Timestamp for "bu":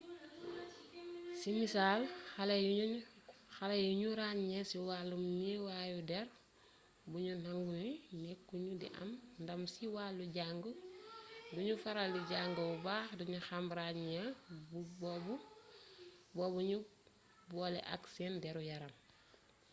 12.57-12.63